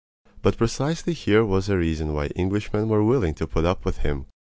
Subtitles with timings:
[0.41, 4.25] But precisely here was a reason why Englishmen were willing to put up with him.